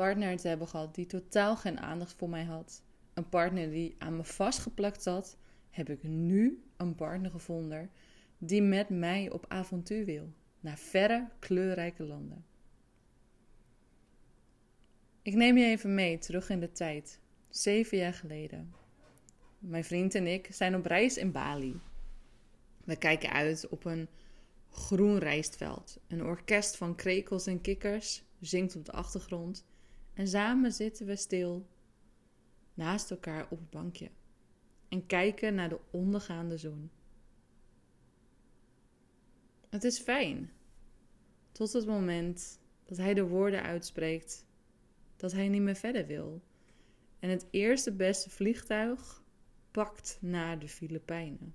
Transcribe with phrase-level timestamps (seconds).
[0.00, 2.82] partner te hebben gehad die totaal geen aandacht voor mij had.
[3.14, 5.36] Een partner die aan me vastgeplakt zat,
[5.70, 7.90] heb ik nu een partner gevonden
[8.38, 10.32] die met mij op avontuur wil.
[10.60, 12.44] Naar verre, kleurrijke landen.
[15.22, 17.20] Ik neem je even mee terug in de tijd.
[17.48, 18.72] Zeven jaar geleden.
[19.58, 21.80] Mijn vriend en ik zijn op reis in Bali.
[22.84, 24.08] We kijken uit op een
[24.70, 25.98] groen rijstveld.
[26.08, 29.68] Een orkest van krekels en kikkers zingt op de achtergrond.
[30.14, 31.66] En samen zitten we stil
[32.74, 34.10] naast elkaar op het bankje
[34.88, 36.90] en kijken naar de ondergaande zon.
[39.68, 40.50] Het is fijn.
[41.52, 44.46] Tot het moment dat hij de woorden uitspreekt
[45.16, 46.42] dat hij niet meer verder wil.
[47.18, 49.22] En het eerste beste vliegtuig
[49.70, 51.54] pakt naar de Filipijnen.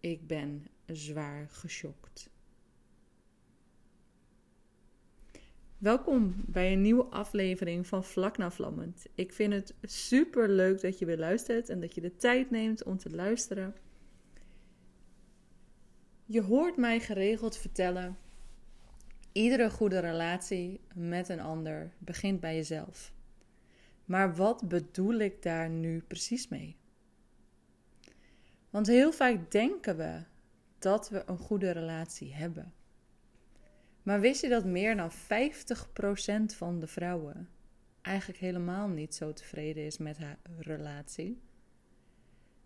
[0.00, 2.30] Ik ben zwaar geschokt.
[5.78, 9.06] Welkom bij een nieuwe aflevering van Vlak na Vlammend.
[9.14, 12.82] Ik vind het super leuk dat je weer luistert en dat je de tijd neemt
[12.82, 13.74] om te luisteren.
[16.24, 18.18] Je hoort mij geregeld vertellen:
[19.32, 23.12] iedere goede relatie met een ander begint bij jezelf.
[24.04, 26.76] Maar wat bedoel ik daar nu precies mee?
[28.70, 30.22] Want heel vaak denken we
[30.78, 32.72] dat we een goede relatie hebben.
[34.08, 35.14] Maar wist je dat meer dan 50%
[36.56, 37.48] van de vrouwen
[38.02, 41.40] eigenlijk helemaal niet zo tevreden is met haar relatie?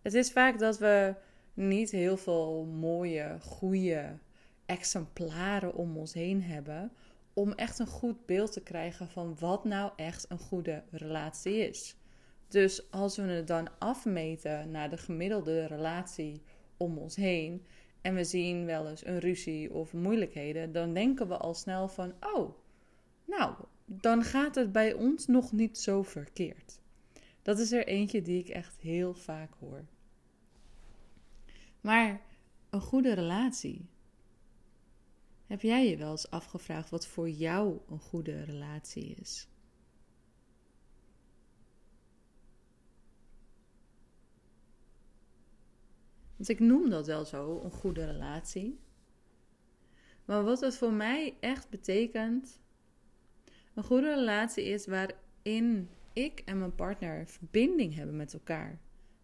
[0.02, 1.14] Het is vaak dat we
[1.54, 4.18] niet heel veel mooie, goede
[4.66, 6.92] exemplaren om ons heen hebben
[7.32, 11.96] om echt een goed beeld te krijgen van wat nou echt een goede relatie is.
[12.48, 16.42] Dus als we het dan afmeten naar de gemiddelde relatie
[16.76, 17.66] om ons heen
[18.02, 22.14] en we zien wel eens een ruzie of moeilijkheden, dan denken we al snel van:
[22.20, 22.56] oh,
[23.24, 26.80] nou, dan gaat het bij ons nog niet zo verkeerd.
[27.42, 29.84] Dat is er eentje die ik echt heel vaak hoor.
[31.80, 32.20] Maar
[32.70, 33.86] een goede relatie.
[35.46, 39.48] Heb jij je wel eens afgevraagd wat voor jou een goede relatie is?
[46.42, 48.78] Want ik noem dat wel zo, een goede relatie.
[50.24, 52.60] Maar wat het voor mij echt betekent,
[53.74, 58.78] een goede relatie is waarin ik en mijn partner verbinding hebben met elkaar.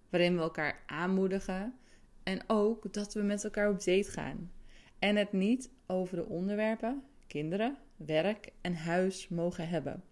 [0.09, 1.75] Waarin we elkaar aanmoedigen
[2.23, 4.53] en ook dat we met elkaar op date gaan.
[4.99, 10.03] En het niet over de onderwerpen kinderen, werk en huis mogen hebben.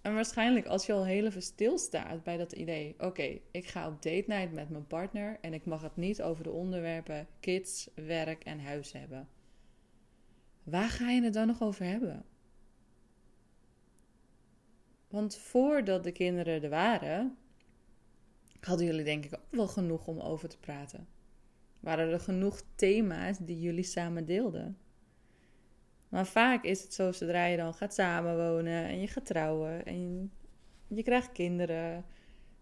[0.00, 4.02] En waarschijnlijk als je al heel even stilstaat bij dat idee: oké, ik ga op
[4.02, 8.44] date night met mijn partner en ik mag het niet over de onderwerpen kids, werk
[8.44, 9.28] en huis hebben.
[10.62, 12.24] Waar ga je het dan nog over hebben?
[15.08, 17.36] Want voordat de kinderen er waren,
[18.60, 21.08] hadden jullie denk ik ook wel genoeg om over te praten.
[21.80, 24.78] Waren er genoeg thema's die jullie samen deelden?
[26.10, 30.30] Maar vaak is het zo, zodra je dan gaat samenwonen en je gaat trouwen en
[30.86, 32.04] je, krijgt kinderen,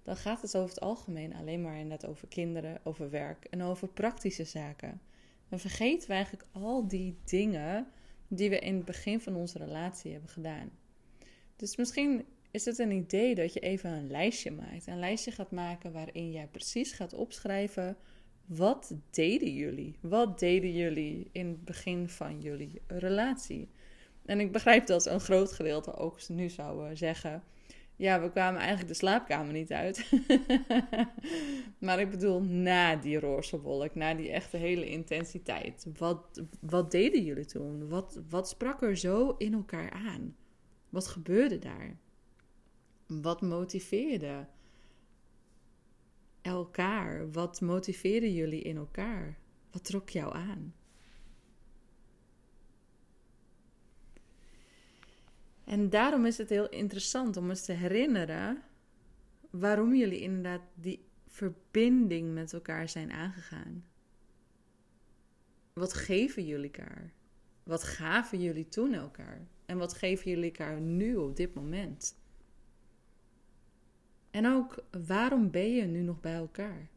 [0.03, 3.89] dan gaat het over het algemeen alleen maar net over kinderen, over werk en over
[3.89, 5.01] praktische zaken.
[5.49, 7.87] Dan vergeten we eigenlijk al die dingen
[8.29, 10.71] die we in het begin van onze relatie hebben gedaan.
[11.57, 14.87] Dus misschien is het een idee dat je even een lijstje maakt.
[14.87, 17.97] Een lijstje gaat maken waarin jij precies gaat opschrijven
[18.49, 19.97] wat deden jullie?
[20.01, 23.69] Wat deden jullie in het begin van jullie relatie?
[24.25, 27.43] En ik begrijp dat een groot gedeelte ook nu zou zeggen:
[27.97, 30.11] Ja, we kwamen eigenlijk de slaapkamer niet uit.
[31.79, 35.87] maar ik bedoel, na die roze wolk, na die echte hele intensiteit.
[35.99, 37.89] Wat, wat deden jullie toen?
[37.89, 40.37] Wat, wat sprak er zo in elkaar aan?
[40.89, 41.97] Wat gebeurde daar?
[43.07, 44.47] Wat motiveerde?
[46.43, 47.31] Elkaar?
[47.31, 49.39] Wat motiveerden jullie in elkaar?
[49.71, 50.75] Wat trok jou aan?
[55.65, 58.63] En daarom is het heel interessant om eens te herinneren
[59.51, 63.85] waarom jullie inderdaad die verbinding met elkaar zijn aangegaan.
[65.73, 67.13] Wat geven jullie elkaar?
[67.63, 69.49] Wat gaven jullie toen elkaar?
[69.67, 72.17] En wat geven jullie elkaar nu op dit moment?
[74.31, 76.89] En ook waarom ben je nu nog bij elkaar?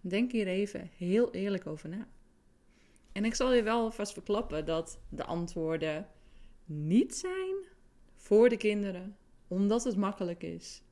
[0.00, 2.08] Denk hier even heel eerlijk over na.
[3.12, 6.08] En ik zal je wel vast verklappen dat de antwoorden
[6.64, 7.54] niet zijn
[8.14, 9.16] voor de kinderen,
[9.48, 10.82] omdat het makkelijk is.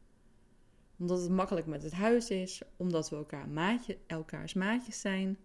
[0.99, 5.39] Omdat het makkelijk met het huis is, omdat we elkaar maatje, elkaars maatjes zijn.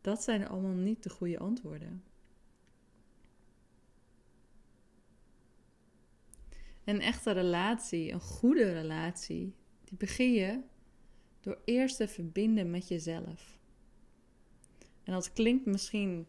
[0.00, 2.04] Dat zijn allemaal niet de goede antwoorden.
[6.90, 9.54] Een echte relatie, een goede relatie,
[9.84, 10.60] die begin je
[11.40, 13.58] door eerst te verbinden met jezelf.
[15.02, 16.26] En dat klinkt misschien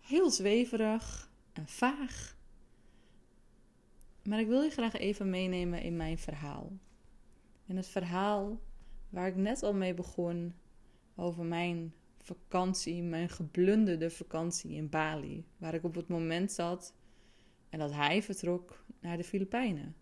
[0.00, 2.36] heel zweverig en vaag.
[4.22, 6.72] Maar ik wil je graag even meenemen in mijn verhaal.
[7.66, 8.60] En het verhaal
[9.08, 10.54] waar ik net al mee begon
[11.16, 16.94] over mijn vakantie, mijn geblunderde vakantie in Bali, waar ik op het moment zat
[17.74, 19.94] en dat hij vertrok naar de Filipijnen.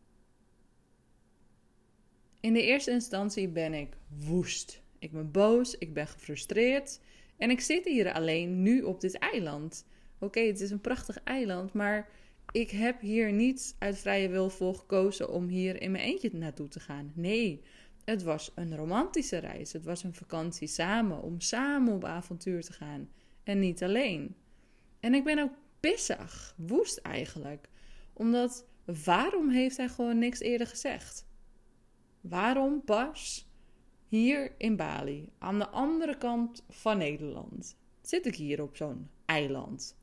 [2.41, 4.83] In de eerste instantie ben ik woest.
[4.99, 7.01] Ik ben boos, ik ben gefrustreerd
[7.37, 9.87] en ik zit hier alleen nu op dit eiland.
[10.19, 12.09] Oké, het is een prachtig eiland, maar
[12.51, 16.69] ik heb hier niet uit vrije wil voor gekozen om hier in mijn eentje naartoe
[16.69, 17.13] te gaan.
[17.15, 17.63] Nee,
[18.05, 19.73] het was een romantische reis.
[19.73, 23.09] Het was een vakantie samen, om samen op avontuur te gaan.
[23.43, 24.35] En niet alleen.
[25.01, 27.69] En ik ben ook pissig, woest eigenlijk.
[28.13, 28.67] Omdat,
[29.05, 31.27] waarom heeft hij gewoon niks eerder gezegd?
[32.21, 33.49] Waarom pas
[34.09, 39.97] hier in Bali, aan de andere kant van Nederland, zit ik hier op zo'n eiland?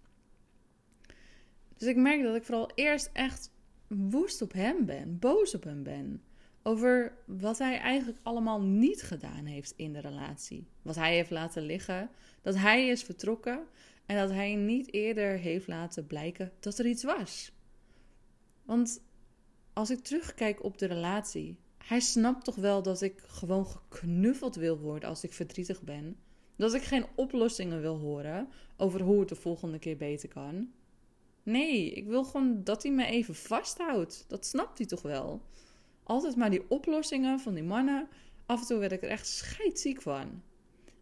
[1.77, 3.51] Dus ik merk dat ik vooral eerst echt
[3.87, 6.23] woest op hem ben, boos op hem ben.
[6.63, 10.67] Over wat hij eigenlijk allemaal niet gedaan heeft in de relatie.
[10.81, 12.09] Wat hij heeft laten liggen,
[12.41, 13.67] dat hij is vertrokken
[14.09, 17.51] en dat hij niet eerder heeft laten blijken dat er iets was.
[18.65, 19.01] Want
[19.73, 24.79] als ik terugkijk op de relatie, hij snapt toch wel dat ik gewoon geknuffeld wil
[24.79, 26.17] worden als ik verdrietig ben.
[26.56, 28.47] Dat ik geen oplossingen wil horen
[28.77, 30.71] over hoe het de volgende keer beter kan.
[31.44, 34.25] Nee, ik wil gewoon dat hij me even vasthoudt.
[34.27, 35.41] Dat snapt hij toch wel?
[36.03, 38.07] Altijd maar die oplossingen van die mannen.
[38.45, 40.41] Af en toe werd ik er echt scheidziek van.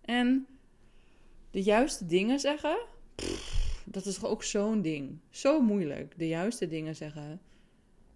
[0.01, 0.47] En
[1.51, 2.95] de juiste dingen zeggen,
[3.85, 5.19] dat is ook zo'n ding.
[5.29, 7.41] Zo moeilijk, de juiste dingen zeggen.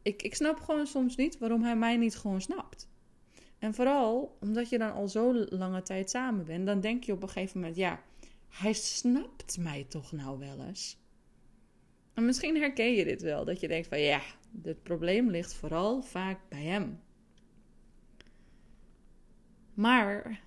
[0.02, 2.90] Ik, ik snap gewoon soms niet waarom hij mij niet gewoon snapt.
[3.60, 7.22] En vooral omdat je dan al zo lange tijd samen bent, dan denk je op
[7.22, 8.04] een gegeven moment, ja,
[8.50, 10.98] hij snapt mij toch nou wel eens.
[12.14, 14.22] En misschien herken je dit wel, dat je denkt van ja,
[14.64, 17.00] het probleem ligt vooral vaak bij hem.
[19.74, 20.42] Maar,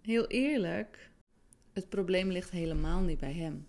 [0.00, 1.09] heel eerlijk,
[1.72, 3.66] het probleem ligt helemaal niet bij hem.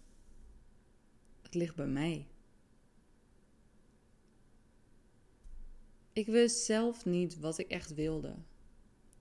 [1.41, 2.27] Het ligt bij mij.
[6.13, 8.35] Ik wist zelf niet wat ik echt wilde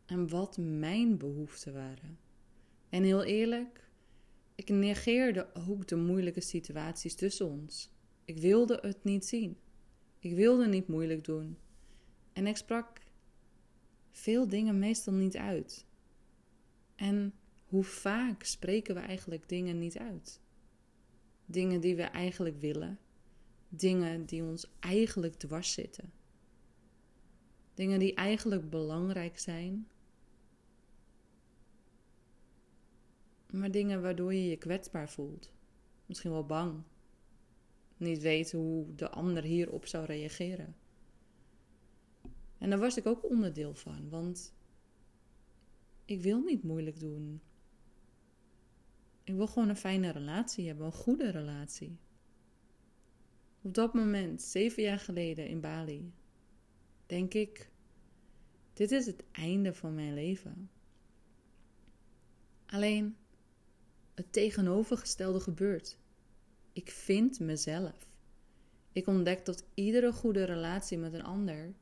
[0.06, 2.18] en wat mijn behoeften waren.
[2.88, 3.90] En heel eerlijk,
[4.54, 7.90] ik negeerde ook de moeilijke situaties tussen ons.
[8.24, 9.58] Ik wilde het niet zien.
[10.18, 11.58] Ik wilde niet moeilijk doen.
[12.32, 13.00] En ik sprak
[14.10, 15.86] veel dingen meestal niet uit.
[16.94, 17.34] En
[17.70, 20.40] hoe vaak spreken we eigenlijk dingen niet uit?
[21.44, 22.98] Dingen die we eigenlijk willen,
[23.68, 26.12] dingen die ons eigenlijk dwars zitten,
[27.74, 29.88] dingen die eigenlijk belangrijk zijn,
[33.50, 35.52] maar dingen waardoor je je kwetsbaar voelt,
[36.06, 36.82] misschien wel bang,
[37.96, 40.76] niet weten hoe de ander hierop zou reageren.
[42.58, 44.54] En daar was ik ook onderdeel van, want
[46.04, 47.40] ik wil niet moeilijk doen.
[49.40, 51.98] Wil gewoon een fijne relatie hebben, een goede relatie.
[53.62, 56.12] Op dat moment, zeven jaar geleden in Bali,
[57.06, 57.70] denk ik:
[58.72, 60.70] dit is het einde van mijn leven.
[62.66, 63.16] Alleen
[64.14, 65.98] het tegenovergestelde gebeurt.
[66.72, 68.08] Ik vind mezelf.
[68.92, 71.74] Ik ontdek dat iedere goede relatie met een ander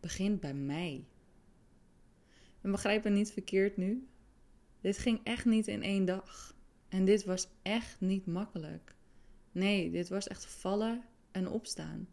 [0.00, 1.04] begint bij mij.
[2.60, 4.06] En begrijp me niet verkeerd nu.
[4.80, 6.60] Dit ging echt niet in één dag.
[6.92, 8.94] En dit was echt niet makkelijk.
[9.52, 12.08] Nee, dit was echt vallen en opstaan.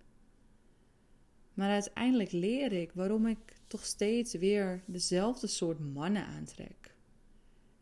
[1.53, 6.95] Maar uiteindelijk leer ik waarom ik toch steeds weer dezelfde soort mannen aantrek.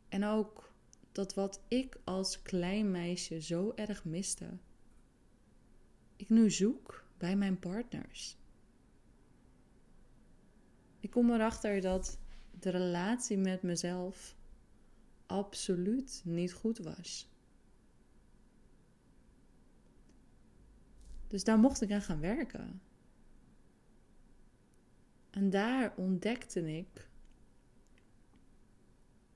[0.10, 0.74] En ook
[1.12, 4.58] dat wat ik als klein meisje zo erg miste,
[6.16, 8.38] ik nu zoek bij mijn partners.
[11.00, 12.20] Ik kom erachter dat
[12.60, 14.36] de relatie met mezelf
[15.28, 17.30] absoluut niet goed was.
[21.28, 22.82] Dus daar mocht ik aan gaan werken.
[25.30, 27.10] En daar ontdekte ik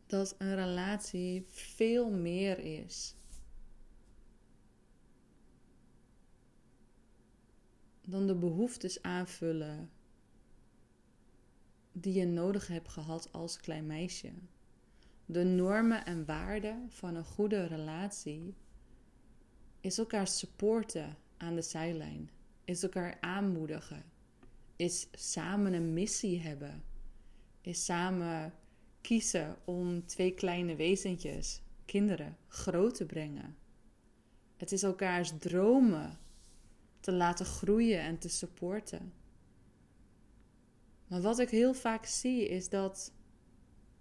[0.05, 3.15] dat een relatie veel meer is
[8.01, 9.89] dan de behoeftes aanvullen
[11.91, 14.31] die je nodig hebt gehad als klein meisje.
[15.31, 18.55] De normen en waarden van een goede relatie
[19.79, 22.29] is elkaar supporten aan de zijlijn,
[22.63, 24.03] is elkaar aanmoedigen,
[24.75, 26.83] is samen een missie hebben,
[27.61, 28.53] is samen
[29.01, 33.57] kiezen om twee kleine wezentjes, kinderen, groot te brengen.
[34.57, 36.19] Het is elkaars dromen
[36.99, 39.13] te laten groeien en te supporten.
[41.07, 43.13] Maar wat ik heel vaak zie is dat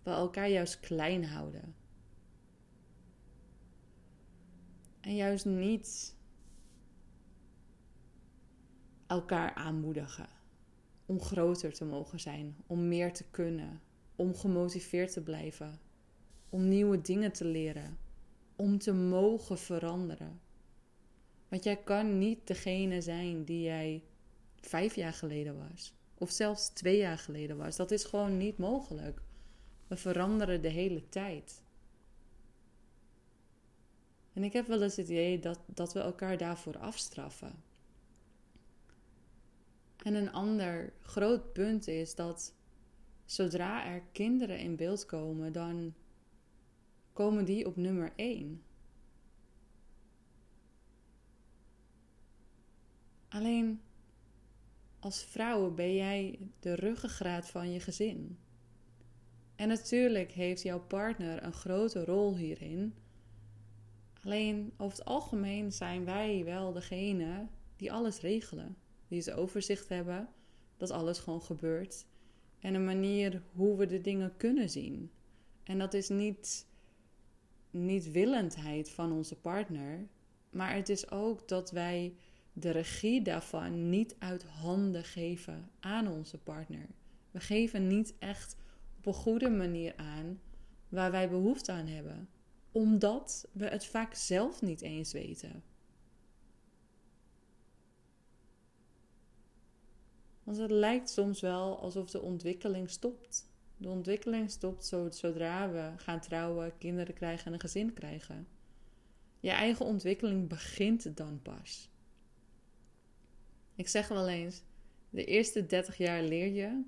[0.02, 1.74] we elkaar juist klein houden.
[5.00, 6.16] En juist niet
[9.06, 10.28] elkaar aanmoedigen
[11.06, 13.80] om groter te mogen zijn, om meer te kunnen,
[14.16, 15.80] om gemotiveerd te blijven,
[16.48, 17.98] om nieuwe dingen te leren,
[18.56, 20.40] om te mogen veranderen.
[21.48, 24.04] Want jij kan niet degene zijn die jij
[24.60, 27.76] vijf jaar geleden was, of zelfs twee jaar geleden was.
[27.76, 29.22] Dat is gewoon niet mogelijk.
[29.90, 31.62] We veranderen de hele tijd.
[34.32, 37.62] En ik heb wel eens het idee dat, dat we elkaar daarvoor afstraffen.
[39.96, 42.54] En een ander groot punt is dat
[43.24, 45.94] zodra er kinderen in beeld komen, dan
[47.12, 48.62] komen die op nummer 1.
[53.28, 53.80] Alleen
[54.98, 58.38] als vrouw ben jij de ruggengraat van je gezin.
[59.60, 62.94] En natuurlijk heeft jouw partner een grote rol hierin.
[64.22, 68.76] Alleen over het algemeen zijn wij wel degene die alles regelen.
[69.08, 70.28] Die het overzicht hebben
[70.76, 72.06] dat alles gewoon gebeurt.
[72.58, 75.10] En een manier hoe we de dingen kunnen zien.
[75.62, 76.66] En dat is niet,
[77.70, 80.08] niet willendheid van onze partner.
[80.50, 82.14] Maar het is ook dat wij
[82.52, 86.86] de regie daarvan niet uit handen geven aan onze partner.
[87.30, 88.56] We geven niet echt
[89.00, 90.40] op een goede manier aan
[90.88, 92.28] waar wij behoefte aan hebben,
[92.72, 95.62] omdat we het vaak zelf niet eens weten.
[100.42, 103.48] Want het lijkt soms wel alsof de ontwikkeling stopt.
[103.76, 108.48] De ontwikkeling stopt zodra we gaan trouwen, kinderen krijgen en een gezin krijgen.
[109.38, 111.90] Je eigen ontwikkeling begint dan pas.
[113.74, 114.62] Ik zeg wel eens:
[115.10, 116.82] de eerste 30 jaar leer je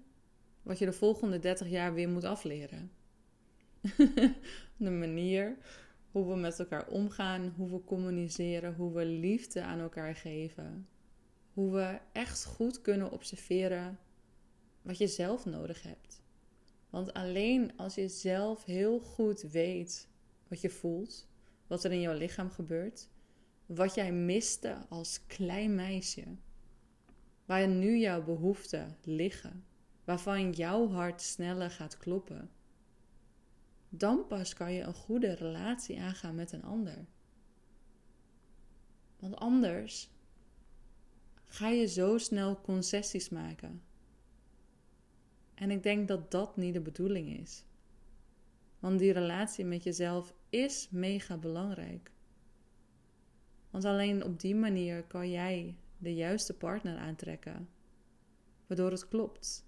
[0.62, 2.90] wat je de volgende 30 jaar weer moet afleren.
[4.76, 5.56] de manier
[6.10, 10.88] hoe we met elkaar omgaan, hoe we communiceren, hoe we liefde aan elkaar geven.
[11.52, 13.98] Hoe we echt goed kunnen observeren
[14.82, 16.22] wat je zelf nodig hebt.
[16.90, 20.08] Want alleen als je zelf heel goed weet
[20.48, 21.28] wat je voelt,
[21.66, 23.08] wat er in jouw lichaam gebeurt,
[23.66, 26.24] wat jij miste als klein meisje,
[27.44, 29.64] waar nu jouw behoeften liggen,
[30.04, 32.50] waarvan jouw hart sneller gaat kloppen,
[33.88, 37.06] dan pas kan je een goede relatie aangaan met een ander.
[39.18, 40.10] Want anders
[41.46, 43.82] ga je zo snel concessies maken.
[45.54, 47.64] En ik denk dat dat niet de bedoeling is.
[48.78, 52.10] Want die relatie met jezelf is mega belangrijk.
[53.70, 57.68] Want alleen op die manier kan jij de juiste partner aantrekken,
[58.66, 59.64] waardoor het klopt.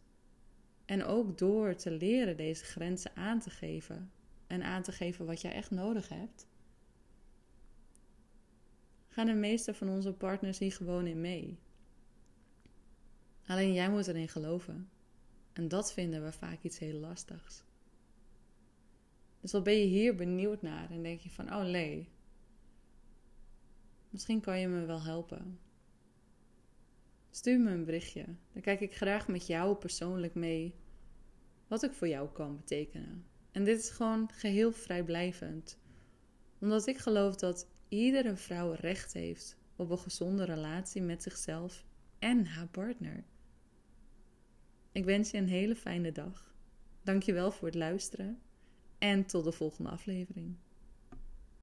[0.85, 4.11] En ook door te leren deze grenzen aan te geven
[4.47, 6.47] en aan te geven wat jij echt nodig hebt,
[9.09, 11.59] gaan de meeste van onze partners hier gewoon in mee.
[13.47, 14.89] Alleen jij moet erin geloven.
[15.53, 17.63] En dat vinden we vaak iets heel lastigs.
[19.41, 22.09] Dus wat ben je hier benieuwd naar en denk je van, oh nee,
[24.11, 25.59] misschien kan je me wel helpen.
[27.35, 28.25] Stuur me een berichtje.
[28.53, 30.75] Dan kijk ik graag met jou persoonlijk mee
[31.69, 33.25] wat ik voor jou kan betekenen.
[33.51, 35.79] En dit is gewoon geheel vrijblijvend.
[36.61, 41.85] Omdat ik geloof dat iedere vrouw recht heeft op een gezonde relatie met zichzelf
[42.19, 43.25] en haar partner.
[44.93, 46.55] Ik wens je een hele fijne dag.
[47.03, 48.39] Dankjewel voor het luisteren
[48.99, 50.57] en tot de volgende aflevering.